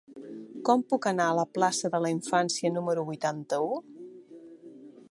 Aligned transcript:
Com 0.69 0.83
puc 0.93 1.07
anar 1.11 1.27
a 1.33 1.35
la 1.41 1.45
plaça 1.57 1.91
de 1.97 2.01
la 2.07 2.13
Infància 2.15 2.73
número 2.79 3.05
vuitanta-u? 3.13 3.73